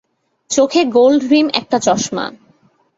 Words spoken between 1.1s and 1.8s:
রিম একটা